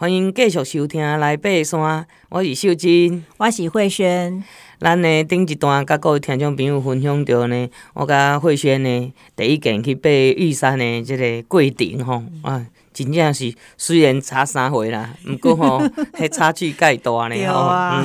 [0.00, 4.42] 欢迎继续收听来爬山，我是秀珍，我是慧萱。
[4.78, 12.66] 咱呢顶一段甲各位听众朋友分享到呢，我甲慧萱呢第一件去爬玉山的即个过程吼啊。
[12.92, 15.80] 真正是虽然差三回啦，毋过吼，
[16.18, 17.36] 迄差距介大呢。
[17.36, 18.04] 有啊，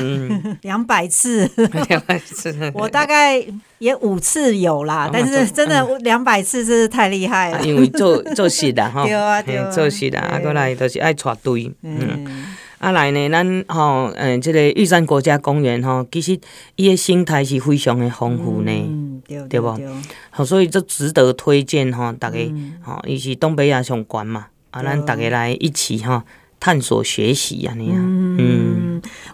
[0.62, 1.50] 两、嗯、百次，
[1.90, 3.44] 两百次， 我大概
[3.80, 7.66] 也五次有啦，但是真的两百次真是太厉害了。
[7.66, 11.72] 因为做做事啦，吼，对啊对啊，做事啦，啊，过来都是爱插队。
[11.82, 12.46] 嗯，
[12.78, 16.40] 啊来呢，咱吼，嗯，这个玉山国家公园吼，其实
[16.76, 19.76] 伊的生态是非常的丰富呢，嗯，对对不？
[20.30, 22.38] 好，所以这值得推荐吼，大家
[22.84, 24.46] 吼，伊是东北亚上悬嘛。
[24.76, 26.26] 啊，咱大家来一起哈
[26.60, 28.75] 探索学习安尼啊，嗯，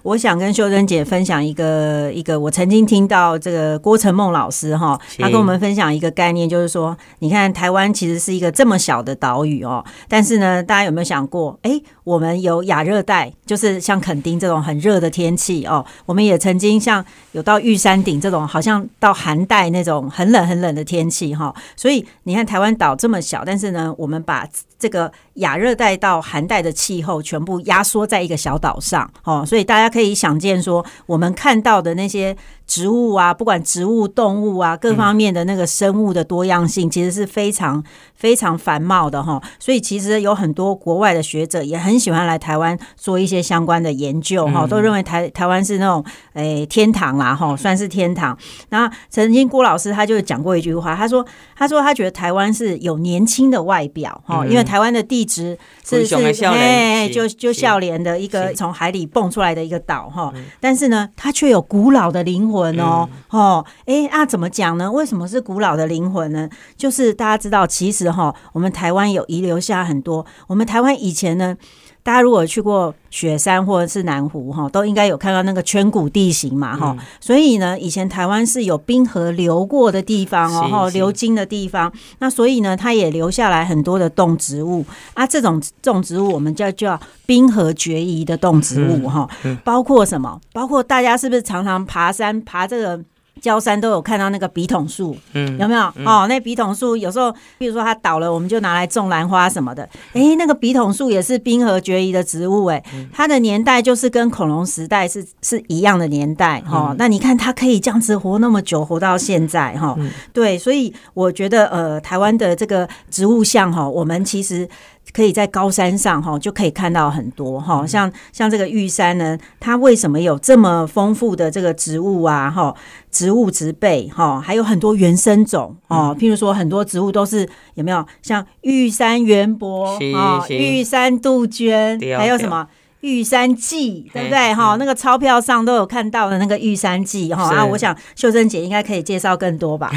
[0.03, 24.47] 我想跟秀珍姐分享一个一个，我曾经听到这个郭成梦老师哈，他跟我们分享一个概念，就是说，你看台湾其实是一个这么小的岛屿哦，但是呢，大家有没有想过，哎，我们有亚热带，就是像垦丁这种很热的天气哦，我们也曾经像有到玉山顶这种，好像到寒带那种很冷很冷的天气哈，所以你看台湾岛这么小，但是呢，我们把
[24.79, 32.37] 这个亚热带到寒带的气候全部压缩在一个小岛上，哦，所以大家可以想见说，我们看到的那些。
[32.67, 37.83] 植物啊，不管植物、动物啊，各方面的那个生物的多样性，其实是非常
[38.15, 39.41] 非常繁茂的哈。
[39.59, 48.37] 所以其实有很多国外的学者也很喜欢来台湾做一些相关的研究哈，都认为台台湾是那种诶天堂啦哈，算是天堂。
[48.69, 51.25] 那曾经郭老师他就讲过一句话，他说
[51.57, 62.79] 他说他觉得台湾是有年轻的外表哈，因为台湾的地质是是哎就就笑脸的一个从海里蹦出来的一个岛哈，但是呢，它却有古老的灵魂。
[62.79, 64.91] 哦、嗯、哦，哎，那怎么讲呢？
[64.91, 66.49] 为什么是古老的灵魂呢？
[66.77, 70.25] 就是大家知道，其实哈，我们台湾有遗留下很多。
[70.47, 71.55] 我们台湾以前呢，
[72.03, 77.05] 大家如果去过雪山或者是南湖哈，都应该有看到那个圈谷地形嘛哈、嗯。
[77.19, 81.91] 所以呢，以前台湾是有冰河流过的地方哦，流经的地方。
[82.19, 85.27] 那所以呢，它也留下来很多的动植物啊。
[85.27, 90.39] 这种动植物我们叫叫冰河决议的动植物哈、嗯嗯，包括什么？
[90.53, 93.03] 包括大家是不是常常爬山爬这个？
[93.41, 95.81] 郊山都有看到那个笔筒树，嗯，有没有？
[95.95, 99.83] 嗯、哦，那笔筒树有时候，比如说它倒了，我们就拿来种兰花什么的。
[100.13, 106.95] 哎、欸，那个笔筒树也是冰河绝移的植物、欸，哎、嗯，它的年代就是跟恐龙时代是是一样的年代，哈、嗯。
[106.97, 110.11] 那你看它可以这样子活那么久，活到现在，哈、嗯。
[110.31, 114.69] 对，所以我觉得，呃，台湾的这个植物像，哈，我们其实。
[115.13, 122.49] 可以在高山上哈，就可以看到很多哈，像像这个玉山呢，它为什么有这么丰富的这个植物啊？
[122.49, 122.75] 哈，
[123.09, 128.05] 植物植被哈，还有很多原生种哦，譬如说很多植物都是有没有？
[128.21, 129.85] 像玉山圆柏
[130.15, 132.67] 啊、玉山杜鹃，还有什么？
[133.01, 134.53] 玉山记，对不对？
[134.53, 137.43] 哈，那个钞票上都有看到的那个玉山记哈。
[137.53, 139.91] 啊，我想秀珍姐应该可以介绍更多吧。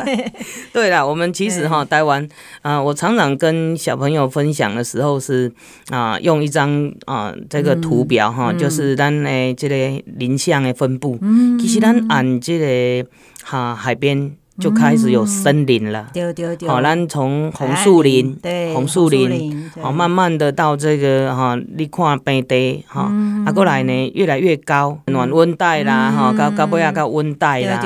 [0.72, 2.26] 对了，我们其实哈，台湾
[2.62, 5.50] 啊，我常常跟小朋友分享的时候是
[5.90, 11.18] 啊，用一张啊这个图表哈、嗯，就是咱的这个林相的分布。
[11.22, 13.08] 嗯，其实咱按这个
[13.42, 14.36] 哈海边。
[14.58, 16.04] 就开始有森林了，
[16.66, 27.82] 好、嗯，咱从红树林，对，红树林，好，慢慢的到这个哈，你看平地，哈、嗯，啊，过来呢，越来越高，暖温带啦，哈、嗯，到到尾啊，到温带啦，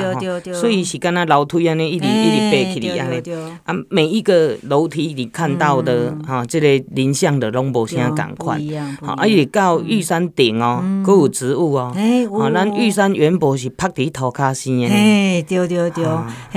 [0.53, 3.21] 所以是跟那楼梯安尼一直一直爬起来安尼，
[3.65, 8.61] 啊，每一个楼梯你看到的哈、嗯，这个林相的拢无啥共款，
[9.01, 11.93] 好，而且到玉山顶哦，搁、嗯、有植物哦，
[12.39, 16.05] 好，咱玉山圆柏是趴伫土骹生的，哎，对对对。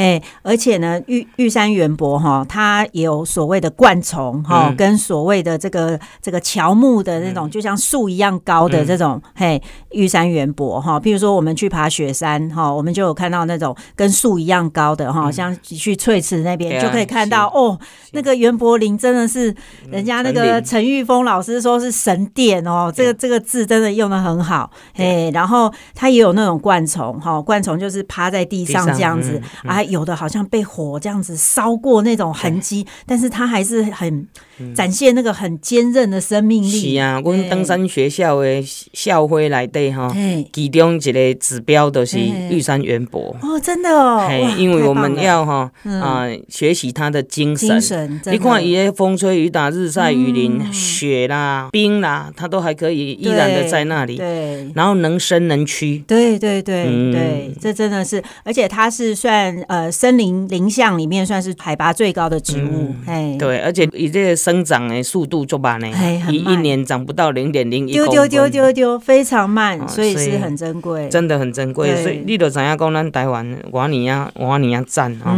[0.05, 11.01] 哎，而且呢，玉玉山园博哈，它也有所谓的灌丛哈、嗯，跟所谓的这个这个乔木的那种，嗯、就像树一样高的这种、嗯、嘿，玉山园博哈。
[11.01, 17.79] 譬如说，我们去爬雪山哈，我们就有看到那种跟树一样高的哈、嗯，像去翠池那边、嗯、就可以看到哦，
[18.13, 19.55] 那个圆柏林真的是
[19.89, 25.31] 人家那个陈玉峰老师说是神殿哦，这个这个字真的用的很好嘿。
[25.33, 29.83] 然后它也有那种灌丛哈，灌丛就是趴在地上这样子啊。
[29.95, 34.29] 有的好像被火这样子烧过那种痕迹，但是他还是很
[34.75, 36.69] 展现那个很坚韧的生命力。
[36.69, 38.63] 是啊，我们登山学校的
[38.93, 40.15] 校徽来对哈，
[40.53, 42.19] 其中一个指标都是
[42.51, 44.29] 玉山圆柏哦，真的哦，
[44.59, 47.69] 因为我们要哈啊学习它的精神。
[47.69, 54.17] 精神，你看，伊的风吹雨打、日晒雨淋、嗯、雪啦、冰啦，它都还可以依然的在那里。
[54.17, 56.05] 对，然后能伸能屈。
[56.07, 59.91] 对对对、嗯、对，这真的是，而且它是算呃。
[59.95, 65.89] 森林林相里面算是海拔最高的植物，哎、嗯，对，而且以这个生长的速度就慢呢，
[66.29, 71.97] 一一年长不到零点零一丢丢丢丢丢，非常慢，所以是很珍贵，真的很珍贵。
[72.03, 75.35] 所以你都知影讲，咱台湾我尼亚瓦尼亚赞哈，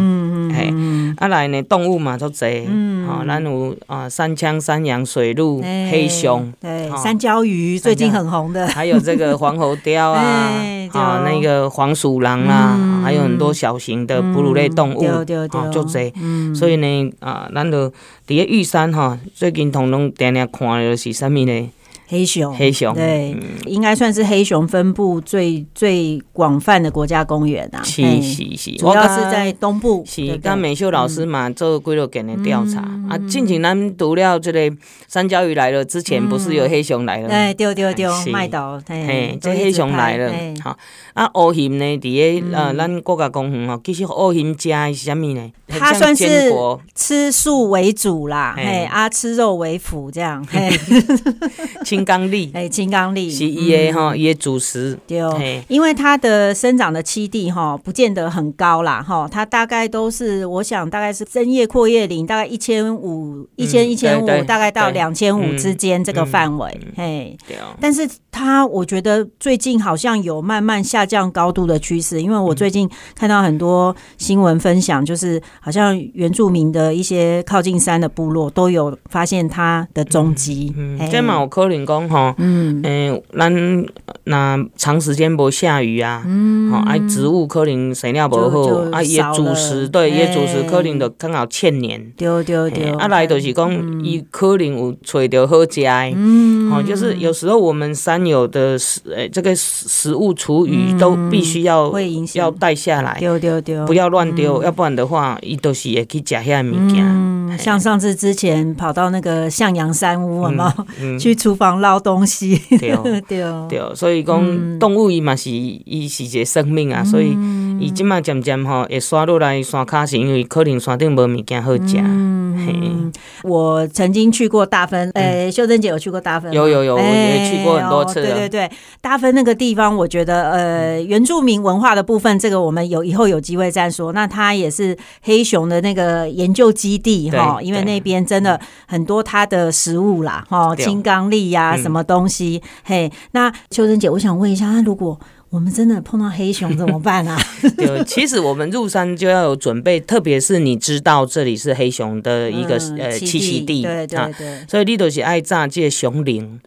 [1.06, 2.64] 嘿，啊来呢动物嘛都侪，
[3.06, 10.50] 好，咱有啊山羌、山羊、水鹿、黑熊，对，山椒鱼最近很红的，还有这个黄喉貂啊，
[10.93, 16.12] 啊那个黄鼠狼啦，还有很多小型的哺乳类动物，啊就侪，
[16.55, 17.88] 所以呢啊，咱就
[18.26, 21.70] 伫个玉山哈，最近统统定定看的是啥物呢？
[22.08, 27.82] 黑熊，黑熊，对，应该算是黑熊分布最最广泛的国家公园啊。
[27.82, 30.05] 是是是，主要是在东部。
[30.06, 33.19] 是，跟美秀老师嘛做几落件的调查啊。
[33.29, 34.73] 近前咱读了这个
[35.08, 37.29] 山椒鱼来了之前，不是有黑熊来了？
[37.29, 40.32] 哎，对对对，麦岛，嘿，这黑熊来了。
[40.62, 40.79] 好，
[41.14, 41.99] 啊，乌熊呢？
[41.99, 45.52] 伫个呃，咱国家公园哦，其实乌熊吃是啥物呢？
[45.67, 46.52] 它算是
[46.94, 50.70] 吃素为主啦，嘿，啊，吃肉为辅这样，嘿。
[51.97, 54.99] 青刚櫟，哎，青刚櫟是伊的哈，伊的主食。
[55.07, 66.81] 对，因为它的生长的栖地哈，不见得很高啦哈，它大概都是，我想大概是针叶阔叶林，大概一千五、一千一千五，大概到两千五之间这个范围。
[66.97, 67.37] 嘿，
[67.81, 80.73] 但是它我觉得最近好像有慢慢下降高度的趋势，因为我最近看到很多新闻分享，就是好像原住民的一些靠近山的部落都有发现它的踪迹。
[80.77, 81.86] 嗯，这嘛有可能。
[81.87, 83.87] 讲吼，嗯，诶，咱
[84.25, 93.73] 那长时间无下雨啊，嗯，吼，啊，植物可能生了无好，啊，伊主食对，伊主食可能就刚好欠年，对对对，啊，来就是讲
[94.03, 102.37] 伊可能有找到好食的，嗯，吼，就是有时候我们山友的食，诶，这个食物厨余都必须要会影响。
[102.37, 110.62] 要带下来，丢丢丢，不要乱丢，要不然的话，伊都是会去食遐物件，像上次之前跑到那个向阳山屋，有没
[111.00, 111.19] 有？
[111.19, 112.56] 去厨房捞东西？
[112.78, 112.96] 对。
[113.28, 113.43] 对。
[113.69, 117.37] 对，所以讲动物伊嘛是伊是一个生命啊，所以
[117.78, 121.99] 伊即马渐渐吼会刷落来山卡，是因为可能山顶无物件好食。
[121.99, 123.12] 嗯，
[123.43, 126.52] 我曾经去过大分，诶，秀珍姐有去过大分？
[126.52, 128.14] 有有有，我也去过很多次。
[128.23, 128.70] 对对对，
[129.00, 134.12] 大分那个地方，我觉得呃，原住民文化的部分，这个我们有以后有机会再说。
[134.12, 142.62] 那它也是黑熊的那个研究基地哈，因为那边真的很多它的食物啦，哈，青刚力呀，什么东西？
[142.84, 147.39] 嘿，那秀珍姐，我想问一下，那如果我们真的碰到黑熊怎么办啊？
[147.79, 156.61] 对，其实我们入山就要有准备，特别是你知道这里是黑熊的一个呃栖息地，对对对，所以你都是爱炸这熊铃，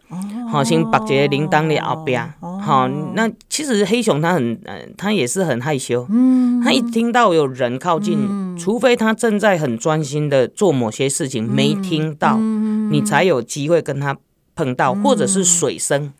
[0.50, 14.16] 好，先把这个铃铛的后边，好，那其实黑熊它很呃，它也是很害羞，嗯，它一听到有人靠近，除非它正在很专心的做某些事情，没听到，你才有机会跟它
[14.56, 16.12] 碰到，或者是水声。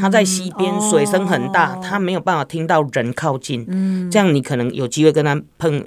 [0.00, 3.66] 它在溪边，水声很大，它没有办法听到人靠近，
[4.10, 5.84] 这样你可能有机会跟它碰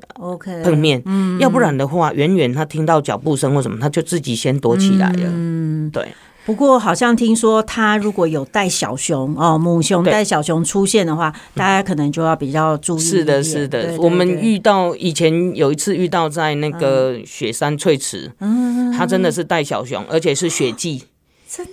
[0.64, 5.24] 碰面，嗯要不然的话，远远它听到脚步声或什么，它就自己先躲起来了。
[5.24, 6.08] 嗯，对。
[6.46, 13.00] 不过好像听说，它如果有带小熊哦，母熊带小熊出现的话，大家可能就要比较注意。
[13.00, 13.96] 是的，是的。
[13.98, 21.06] 我们遇到以前有一次遇到在那个雪山翠池，嗯，它真的是带小熊，而且是雪季。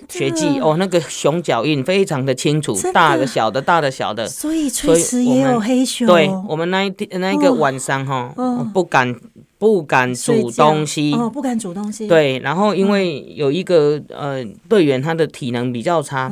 [0.08, 6.06] 血迹哦，那个熊脚印非常的清楚，大的、小的、大的、小的，所以翠池也有黑熊。
[6.06, 8.34] 对，我们那一天那一个晚上哈，
[8.72, 9.15] 不敢
[9.58, 12.06] 不敢煮东西，哦，不敢煮东西。
[12.06, 16.29] 对，然后因为有一个呃队员，他的体能比较差，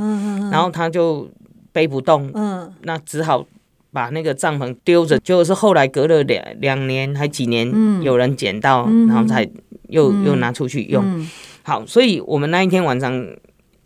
[0.50, 1.28] 然后他就
[1.72, 3.44] 背不动，嗯，那只好
[3.92, 9.48] 把那个帐篷丢着，就是后来隔了两两年还几年，有人捡到，然后才
[9.88, 11.26] 又又拿出去用。
[11.70, 13.24] 好，所以我们那一天晚上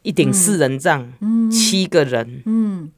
[0.00, 2.90] 一顶四人帐，嗯、七个人，嗯，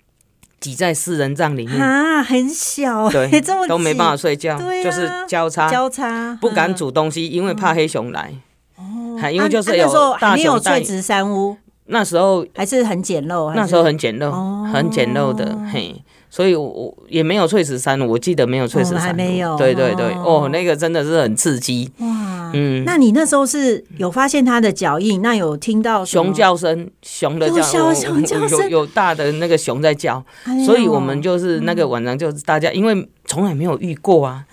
[0.60, 1.76] 挤在四人帐里面。
[1.76, 3.28] 啊，很小，对，
[3.66, 5.68] 都没办法睡觉，啊、就是交叉。
[5.68, 8.32] 交叉，不敢煮东西，嗯、因为怕黑熊来。
[8.76, 10.76] 哦，因为就是有大熊带。
[10.76, 16.00] 垂直山屋，那时候还是很简陋，那时候很简陋，哦、很简陋的，嘿。
[16.36, 19.56] 所以，我也没有翠石山，我记得没有翠石山，还没有。
[19.56, 21.90] 对对对，哦，那个真的是很刺激。
[22.00, 25.22] 哇，嗯，那你那时候是有发现它的脚印？
[25.22, 30.22] 那有听到熊叫声，熊的叫，熊叫声，有有大的那个熊在叫，
[30.66, 34.44] 所以我们就是那个晚上就是大家，因为从来没有遇过啊，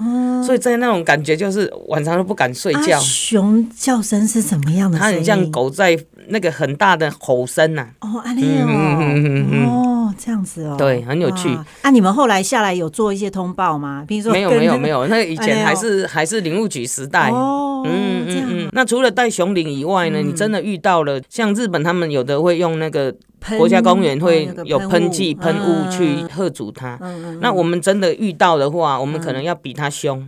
[0.45, 2.97] 所以在那种感觉就是晚上都不敢睡觉。
[3.01, 4.97] 熊叫声是什么样的？
[4.97, 5.99] 它很像狗在
[6.29, 7.89] 那个很大的吼声呐。
[7.99, 9.92] 哦，阿丽哦，哦。
[10.13, 11.49] 哦，这样子哦，对，很有趣。
[11.81, 14.05] 啊，你们后来下来有做一些通报吗？
[14.07, 15.07] 比如说，没有，没有，没有。
[15.07, 17.29] 那以前还是还是林务局时代。
[17.31, 18.69] 哦，嗯嗯嗯。
[18.71, 23.13] 那除了带熊领以外呢，你真的遇到了像日本他们有的会用那个
[23.57, 26.97] 国家公园会有喷剂喷雾去喝阻它。
[27.41, 30.27] 那我们真的遇到的话，我们可能要比他凶，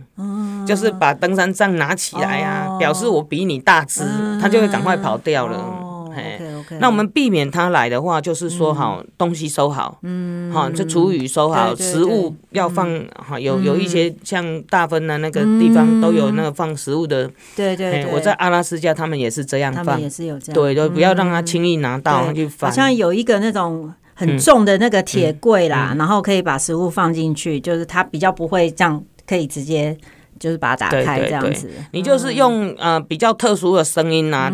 [0.66, 4.02] 就是把登山杖拿起来啊，表示我比你大只，
[4.40, 5.85] 他就会赶快跑掉了。
[6.80, 22.70] 那我们避免他来的话，就是说好东西收好，嗯，好这厨余收好，食物要放好，有有一些像大分的那个地方都有那个放食物的，对对，我在阿拉斯加他们也是这样放，他们也是有这样，对，就不要让他轻易拿到去放。
[22.70, 29.96] 好像有一个那种很重的那个铁柜啦，然后可以把食物放进去，就是它比较不会这样，可以直接
[30.38, 31.70] 就是把它打开这样子。
[31.92, 34.52] 你就是用呃比较特殊的声音啊。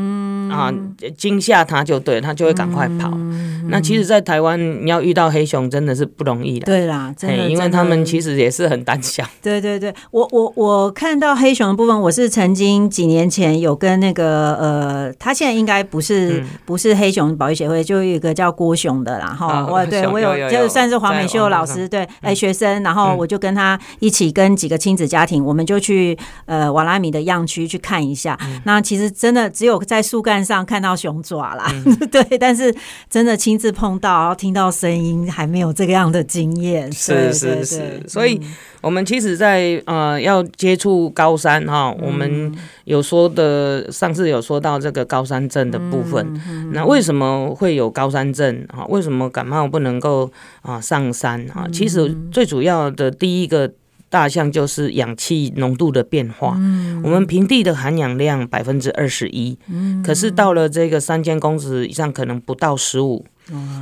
[0.53, 0.71] 啊，
[1.17, 3.11] 惊吓他就对，他就会赶快跑。
[3.15, 6.67] 嗯、那其实，在台湾你要遇到黑熊真的是不容易的。
[6.67, 9.25] 对啦，真的，因为他们其实也是很胆小。
[9.41, 19.67] 对对对，我我我看到黑熊的部分，我是曾经几年前有跟那个呃，他现在应该不是、嗯、不是黑熊保育协会，就有一个叫郭熊的啦哈。
[19.67, 28.39] 我、哦、对我有，就算是黄美秀老师对哎学生，然后我就跟他一起跟几个亲子家庭，嗯、我们就去呃瓦拉米的样区去看一下。
[28.43, 32.75] 嗯、那其实真的只有在树干上看到熊爪啦，嗯、 对，但是
[33.09, 36.91] 真的亲自碰到，然后听到声音，还没有这个样的经验。
[36.93, 38.41] 是是是，所以
[38.81, 42.53] 我们其实在，在呃要接触高山哈，我们
[42.85, 46.27] 有说的，上次有说到这个高山症的部分。
[46.49, 48.85] 嗯、那为什么会有高山症啊？
[48.87, 50.31] 为什么感冒不能够
[50.63, 51.67] 啊上山啊？
[51.73, 53.71] 其实最主要的第一个。
[54.13, 56.55] 大象就是氧气浓度的变化。
[56.59, 59.57] 嗯，我们平地的含氧量百分之二十一，
[60.05, 63.25] 可是到了这个三千公尺以上，可能不到十五。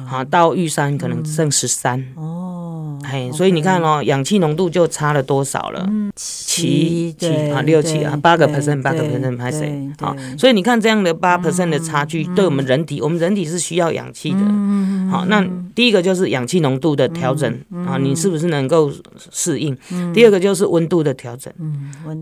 [0.07, 2.01] 好，到玉山可能剩十三。
[2.15, 2.40] 哦，
[3.05, 5.89] 嘿，所以你看哦，氧气浓度就差了多少了？
[6.17, 9.65] 七七啊，六七啊，八个 percent，八个 percent 还是
[9.99, 14.39] 好，所以你看这样的八 percent 的差距，对我们人体，我们人体是需要氧气的。
[15.11, 17.53] 好，那第一个就是氧气浓度的调整
[17.87, 18.91] 啊，你是不是能够
[19.31, 19.77] 适应？
[20.13, 21.53] 第二个就是温度的调整。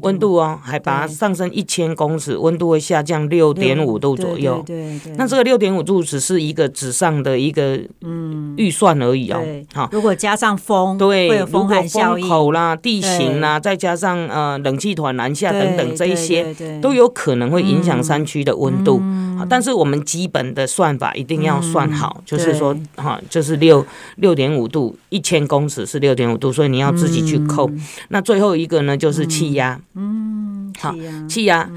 [0.03, 4.63] 温度哦，海拔上升一千公尺，温度会下降六点五度左右。
[4.67, 9.43] 对对，那这个六点五度只是一个纸上的一个嗯预算而已哦。
[9.73, 19.01] 好，如果加上风，对，如果风口啦、地形啦，再加上呃冷气团南下等等这一些，都有可能会影响山区的温度。
[19.49, 27.71] 但是我们基本的算法一定要算好，就是说哈，就是六六点五度，一千公尺是六点五度，所以你要自己去扣。
[28.09, 29.81] 那最后一个呢，就是气压。
[29.95, 30.95] 嗯，好，
[31.29, 31.71] 气压，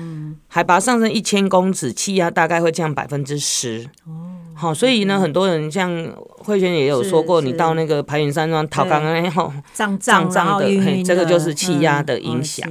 [0.47, 3.87] 海拔上升一千公尺，气压大概会降百分之十。
[4.05, 4.11] 哦。
[4.53, 5.89] 好，所以呢，很多人像
[6.43, 12.69] 慧娟也有说过，你到那个排云山庄逃岗然后胀胀胀的，这个就是气压的影响。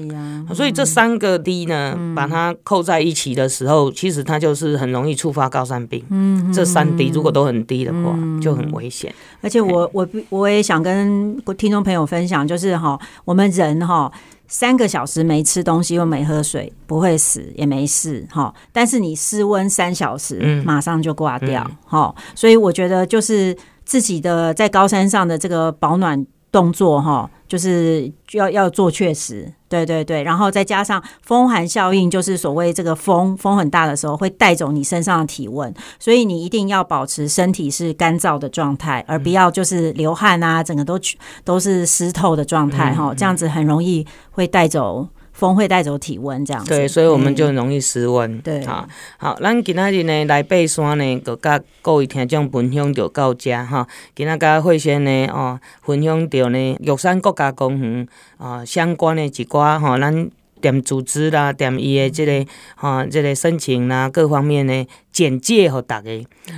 [0.55, 6.05] 所以这三个 D 呢，把它扣在一起的时候，其实它就是很容易触发高山病。
[6.11, 9.15] 嗯，这三 D 如果都很低的话，就很危险。
[9.41, 14.11] 而且我我我也想跟听众朋友分享，就是哈，我们人哈。
[14.53, 18.53] 三个小时没吃东西又没喝水，不会死也没事哈。
[18.73, 22.13] 但是你室温三小时，马上就挂掉哈。
[22.35, 23.57] 所以我觉得就是
[23.91, 29.53] 自己的在高山上的这个保暖动作哈，就是要要做确实。
[29.69, 40.97] 对对对，然后再加上风寒效应，就是所谓这个风风很大的时候会带走你身上的体温，所以你一定要保持身体是干燥的状态，而不要就是流汗啊，整个都
[41.45, 45.09] 都是湿透的状态哈，这样子很容易会带走。
[45.33, 46.71] 风会带走体温，这样子。
[46.71, 48.39] 对，所以我们就很容易失温。
[48.41, 48.87] 对，好，
[49.19, 53.87] 好，咱今仔日呢来爬山呢，就甲各位听众分享就到这哈。
[54.15, 58.07] 今仔甲慧仙呢哦，分享到呢玉山国家公园
[58.39, 66.11] 啊相关的一寡吼，咱点组织啦，点伊的这个哈，这个申请啦，各方面的简介给大家。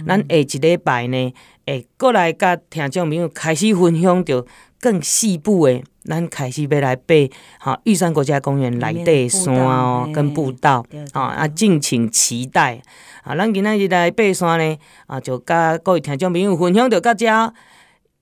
[0.07, 1.33] 咱下一礼拜呢，
[1.65, 4.45] 会过来甲听众朋友开始分享到
[4.83, 5.83] 更细部诶。
[6.05, 7.15] 咱开始要来爬，
[7.61, 12.83] 哈，玉山国家公园内底山哦，跟步道，啊啊，敬请期待。
[13.23, 17.53] 啊，咱今仔日来爬山呢，啊，就甲各位听众朋友分享到到这，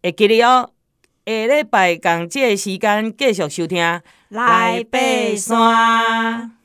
[0.02, 0.71] 会记得哦，
[1.25, 3.79] 下礼拜同这个时间继续收听
[4.29, 4.99] 来爬
[5.35, 6.60] 山。